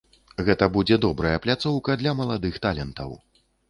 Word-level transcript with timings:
Гэта 0.47 0.69
будзе 0.77 0.95
добрая 1.05 1.37
пляцоўка 1.45 2.01
для 2.03 2.17
маладых 2.25 2.63
талентаў. 2.69 3.19